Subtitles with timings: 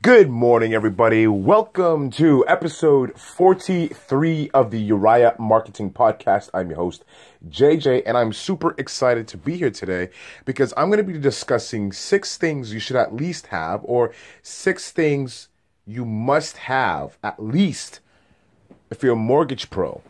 [0.00, 1.26] Good morning, everybody.
[1.26, 6.50] Welcome to episode 43 of the Uriah Marketing Podcast.
[6.54, 7.04] I'm your host,
[7.48, 10.10] JJ, and I'm super excited to be here today
[10.44, 14.92] because I'm going to be discussing six things you should at least have, or six
[14.92, 15.48] things
[15.84, 17.98] you must have at least
[18.92, 20.00] if you're a mortgage pro.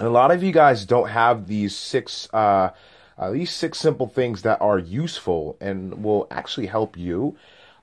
[0.00, 2.70] And a lot of you guys don't have these six, uh,
[3.16, 7.36] uh, these six simple things that are useful and will actually help you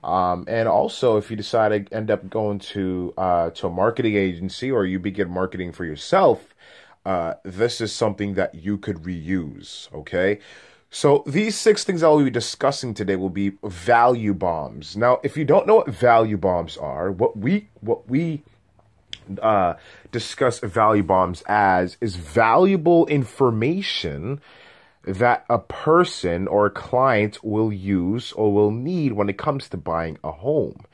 [0.04, 4.16] um, and also, if you decide to end up going to uh, to a marketing
[4.16, 6.54] agency or you begin marketing for yourself,
[7.06, 9.92] uh, this is something that you could reuse.
[9.94, 10.40] Okay.
[10.90, 14.94] So these six things I will be discussing today will be value bombs.
[14.94, 18.42] Now, if you don't know what value bombs are, what we what we
[19.40, 19.74] uh,
[20.12, 24.42] discuss value bombs as is valuable information
[25.06, 29.76] that a person or a client will use or will need when it comes to
[29.76, 30.84] buying a home.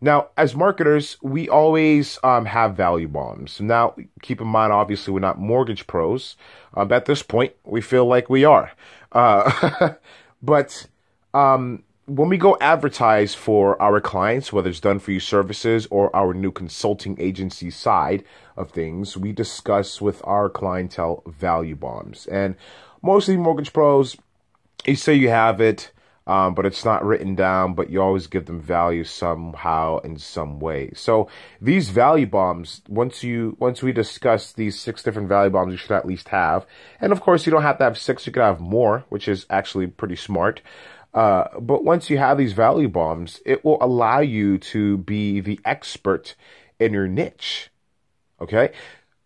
[0.00, 3.60] Now, as marketers, we always um, have value bombs.
[3.60, 6.36] Now, keep in mind, obviously, we're not mortgage pros.
[6.74, 8.72] Um, at this point, we feel like we are.
[9.12, 9.94] Uh,
[10.42, 10.86] but
[11.32, 16.14] um, when we go advertise for our clients, whether it's done for you services or
[16.14, 18.24] our new consulting agency side
[18.56, 22.26] of things, we discuss with our clientele value bombs.
[22.26, 22.56] And
[23.04, 24.16] mostly mortgage pros,
[24.86, 25.92] you say you have it,
[26.26, 30.58] um, but it's not written down, but you always give them value somehow in some
[30.58, 30.90] way.
[30.94, 31.28] So
[31.60, 35.92] these value bombs, once you, once we discuss these six different value bombs you should
[35.92, 36.66] at least have,
[37.00, 39.46] and of course you don't have to have six, you could have more, which is
[39.50, 40.62] actually pretty smart.
[41.12, 45.60] Uh, but once you have these value bombs, it will allow you to be the
[45.64, 46.34] expert
[46.80, 47.70] in your niche.
[48.40, 48.72] Okay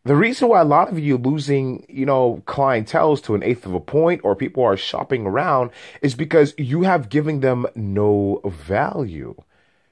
[0.04, 3.74] the reason why a lot of you losing, you know, clientels to an eighth of
[3.74, 9.34] a point or people are shopping around is because you have given them no value.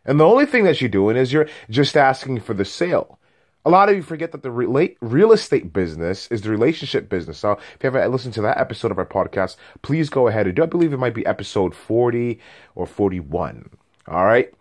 [0.04, 3.18] And the only thing that you're doing is you're just asking for the sale.
[3.64, 7.38] A lot of you forget that the real estate business is the relationship business.
[7.38, 10.54] So if you haven't listened to that episode of our podcast, please go ahead and
[10.54, 10.62] do.
[10.62, 12.38] I believe it might be episode 40
[12.76, 13.68] or 41.
[14.06, 14.54] All right.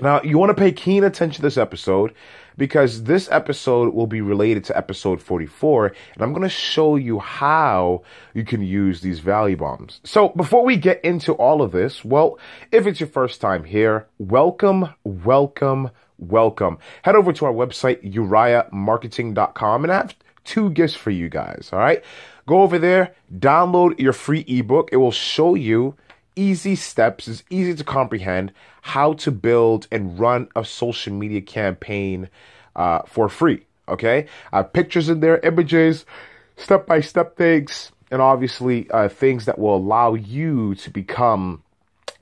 [0.00, 2.12] Now, you want to pay keen attention to this episode
[2.56, 7.18] because this episode will be related to episode 44 and I'm going to show you
[7.18, 8.02] how
[8.34, 10.00] you can use these value bombs.
[10.04, 12.38] So before we get into all of this, well,
[12.72, 16.78] if it's your first time here, welcome, welcome, welcome.
[17.02, 21.70] Head over to our website, uriahmarketing.com and I have two gifts for you guys.
[21.72, 22.02] All right.
[22.46, 24.90] Go over there, download your free ebook.
[24.92, 25.96] It will show you
[26.36, 28.52] easy steps, it's easy to comprehend
[28.82, 32.28] how to build and run a social media campaign
[32.76, 33.64] uh, for free.
[33.88, 36.06] Okay, I have pictures in there, images,
[36.56, 41.62] step by step things, and obviously uh, things that will allow you to become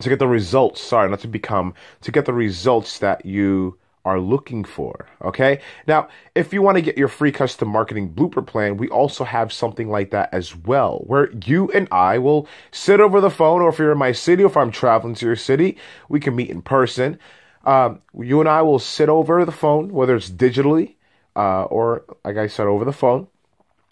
[0.01, 0.81] to get the results.
[0.81, 5.07] Sorry, not to become to get the results that you are looking for.
[5.23, 5.61] Okay.
[5.87, 9.53] Now, if you want to get your free custom marketing blooper plan, we also have
[9.53, 13.69] something like that as well, where you and I will sit over the phone, or
[13.69, 15.77] if you're in my city, or if I'm traveling to your city,
[16.09, 17.19] we can meet in person.
[17.65, 20.97] Um, you and I will sit over the phone, whether it's digitally
[21.37, 23.29] uh, or, like I said, over the phone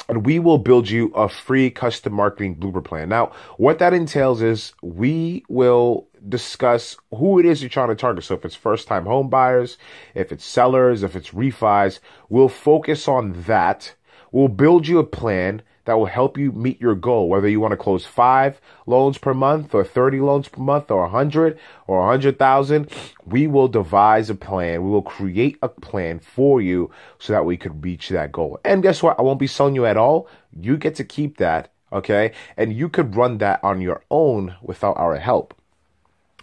[0.09, 3.09] and we will build you a free custom marketing blooper plan.
[3.09, 8.25] Now, what that entails is we will discuss who it is you're trying to target.
[8.25, 9.79] So if it's first time home buyers,
[10.15, 11.99] if it's sellers, if it's refis,
[12.29, 13.95] we'll focus on that.
[14.33, 17.73] We'll build you a plan that will help you meet your goal, whether you want
[17.73, 22.89] to close five loans per month or 30 loans per month or 100 or 100,000.
[23.25, 24.85] We will devise a plan.
[24.85, 28.61] We will create a plan for you so that we could reach that goal.
[28.65, 29.19] And guess what?
[29.19, 30.29] I won't be selling you at all.
[30.53, 31.73] You get to keep that.
[31.93, 32.33] Okay.
[32.57, 35.60] And you could run that on your own without our help.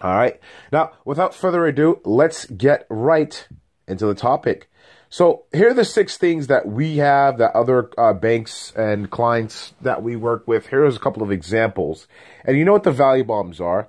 [0.02, 0.40] All right.
[0.72, 3.48] Now, without further ado, let's get right
[3.88, 4.70] into the topic.
[5.10, 9.74] So here are the six things that we have that other uh, banks and clients
[9.82, 10.68] that we work with.
[10.68, 12.08] Here's a couple of examples.
[12.44, 13.88] And you know what the value bombs are.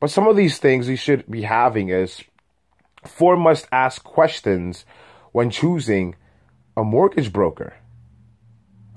[0.00, 2.22] But some of these things you should be having is
[3.04, 4.84] four must ask questions
[5.32, 6.16] when choosing
[6.76, 7.74] a mortgage broker.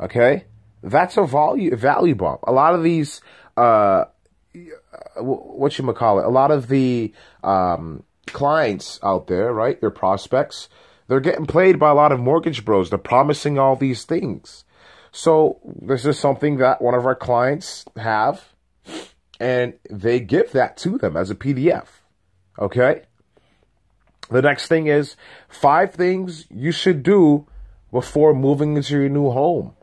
[0.02, 0.46] Okay?
[0.82, 2.40] That's a value, value bomb.
[2.48, 3.22] A lot of these,
[3.56, 4.06] uh,
[5.18, 7.14] what you call it, a lot of the,
[7.44, 9.80] um, clients out there, right?
[9.82, 10.70] Their prospects,
[11.08, 12.90] they're getting played by a lot of mortgage bros.
[12.90, 14.64] They're promising all these things.
[15.12, 18.54] So this is something that one of our clients have,
[19.40, 21.88] and they give that to them as a PDF.
[22.60, 23.04] Okay.
[24.30, 25.16] The next thing is
[25.48, 27.48] five things you should do
[27.92, 29.74] before moving into your new home.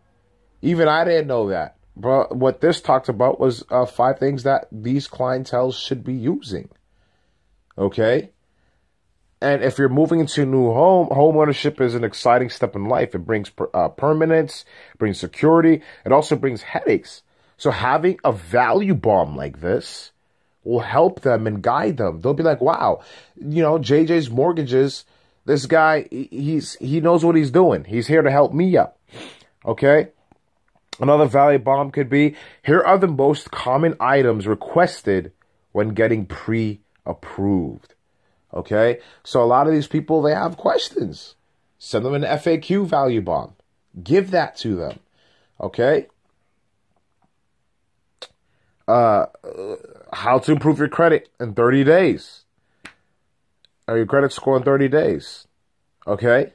[0.62, 1.75] Even I didn't know that.
[1.96, 6.68] But what this talked about was uh, five things that these clientels should be using.
[7.78, 8.30] Okay.
[9.40, 12.86] And if you're moving into a new home, home ownership is an exciting step in
[12.86, 13.14] life.
[13.14, 14.64] It brings uh, permanence,
[14.98, 15.82] brings security.
[16.04, 17.22] It also brings headaches.
[17.56, 20.12] So having a value bomb like this
[20.64, 22.20] will help them and guide them.
[22.20, 23.02] They'll be like, wow,
[23.36, 25.04] you know, JJ's mortgages,
[25.44, 27.84] this guy, he's, he knows what he's doing.
[27.84, 28.96] He's here to help me out.
[29.64, 30.08] Okay.
[30.98, 35.32] Another value bomb could be, here are the most common items requested
[35.72, 37.94] when getting pre-approved.
[38.54, 39.00] Okay?
[39.22, 41.34] So a lot of these people, they have questions.
[41.78, 43.54] Send them an FAQ value bomb.
[44.02, 45.00] Give that to them.
[45.60, 46.06] Okay?
[48.88, 49.26] Uh,
[50.12, 52.44] how to improve your credit in 30 days.
[53.86, 55.46] Or your credit score in 30 days.
[56.06, 56.54] Okay?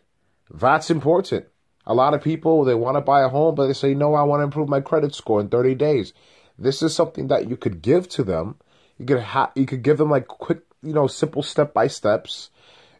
[0.50, 1.46] That's important.
[1.86, 4.24] A lot of people, they want to buy a home, but they say, no, I
[4.24, 6.14] want to improve my credit score in 30 days.
[6.58, 8.56] This is something that you could give to them.
[9.00, 12.52] You could ha- you could give them like quick, you know, simple step by steps,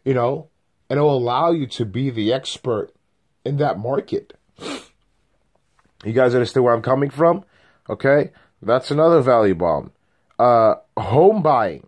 [0.04, 0.48] you know,
[0.90, 2.90] and it will allow you to be the expert
[3.44, 4.36] in that market.
[6.04, 7.44] You guys understand where I'm coming from?
[7.88, 8.32] Okay?
[8.60, 9.92] That's another value bomb.
[10.38, 11.86] Uh, home buying.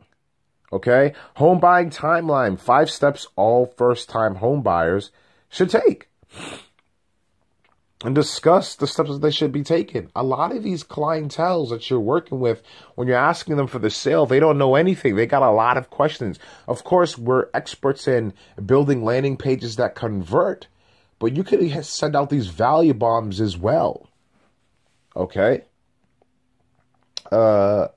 [0.73, 1.15] Okay?
[1.37, 2.59] Home buying timeline.
[2.59, 5.11] Five steps all first time home buyers
[5.49, 6.09] should take
[8.05, 10.11] and discuss the steps that they should be taking.
[10.15, 12.63] A lot of these clientels that you're working with,
[12.97, 15.17] when you're asking them for the sale, they don't know anything.
[15.17, 16.39] They got a lot of questions.
[16.69, 18.35] Of course, we're experts in
[18.65, 20.69] building landing pages that convert,
[21.19, 24.07] but you could send out these value bombs as well.
[25.17, 25.63] Okay?
[27.33, 27.89] Uh,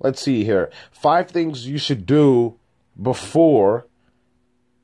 [0.00, 0.70] let's see here.
[0.92, 2.58] Five things you should do
[3.00, 3.86] before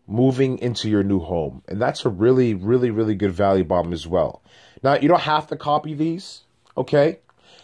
[0.09, 1.63] moving into your new home.
[1.69, 4.43] And that's a really, really, really good value bomb as well.
[4.83, 6.43] Now, you don't have to copy these,
[6.77, 7.19] okay?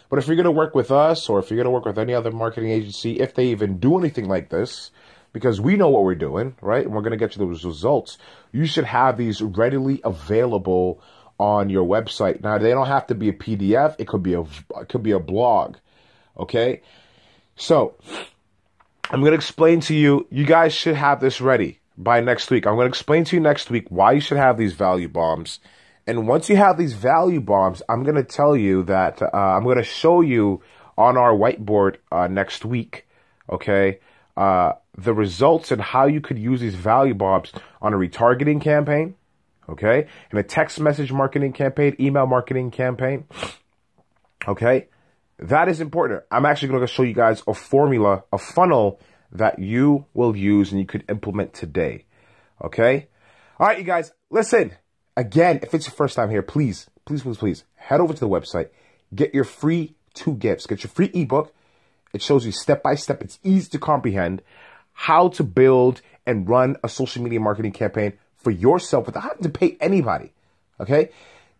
[0.09, 1.97] But if you're going to work with us or if you're going to work with
[1.97, 4.91] any other marketing agency, if they even do anything like this,
[5.33, 6.85] because we know what we're doing, right?
[6.85, 8.17] And we're going to get you those results,
[8.51, 11.01] you should have these readily available
[11.39, 12.41] on your website.
[12.41, 13.95] Now, they don't have to be a PDF.
[13.97, 15.77] It could be a, it could be a blog,
[16.37, 16.81] okay?
[17.55, 17.95] So,
[19.09, 22.67] I'm going to explain to you, you guys should have this ready by next week.
[22.67, 25.59] I'm going to explain to you next week why you should have these value bombs
[26.07, 29.63] and once you have these value bombs, I'm going to tell you that uh, I'm
[29.63, 30.61] going to show you
[30.97, 33.07] on our whiteboard uh, next week,
[33.49, 33.99] okay,
[34.37, 37.51] uh, the results and how you could use these value bombs
[37.81, 39.15] on a retargeting campaign,
[39.67, 43.25] okay, and a text message marketing campaign, email marketing campaign,
[44.47, 44.87] okay.
[45.37, 46.23] That is important.
[46.31, 49.01] I'm actually going to show you guys a formula, a funnel
[49.31, 52.05] that you will use and you could implement today,
[52.63, 53.07] okay.
[53.59, 54.73] All right, you guys, listen.
[55.17, 58.27] Again, if it's your first time here, please, please, please, please head over to the
[58.27, 58.69] website,
[59.13, 61.53] get your free two gifts, get your free ebook.
[62.13, 63.21] It shows you step by step.
[63.21, 64.41] It's easy to comprehend
[64.93, 69.49] how to build and run a social media marketing campaign for yourself without having to
[69.49, 70.31] pay anybody.
[70.79, 71.09] Okay.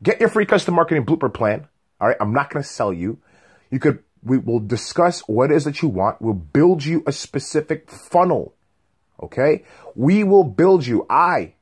[0.01, 1.67] Get your free custom marketing blooper plan.
[1.99, 2.17] All right.
[2.19, 3.19] I'm not going to sell you.
[3.69, 6.21] You could, we will discuss what it is that you want.
[6.21, 8.55] We'll build you a specific funnel.
[9.21, 9.63] Okay.
[9.93, 11.05] We will build you.
[11.09, 11.53] I,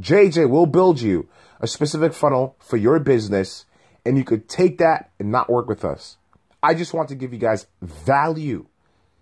[0.00, 1.28] JJ will build you
[1.60, 3.64] a specific funnel for your business
[4.04, 6.16] and you could take that and not work with us.
[6.62, 8.66] I just want to give you guys value.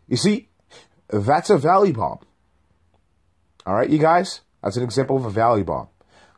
[0.08, 0.48] You see,
[1.08, 2.20] that's a value bomb.
[3.66, 4.40] All right, you guys?
[4.62, 5.88] That's an example of a value bomb.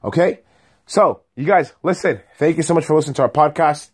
[0.04, 0.40] Okay?
[0.86, 2.20] So, you guys, listen.
[2.38, 3.90] Thank you so much for listening to our podcast.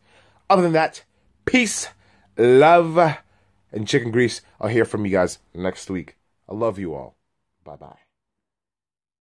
[0.51, 1.03] Other than that,
[1.45, 1.89] peace,
[2.37, 2.99] love,
[3.73, 4.41] and chicken grease.
[4.61, 6.17] I'll hear from you guys next week.
[6.49, 7.17] I love you all.
[7.65, 8.12] Bye bye.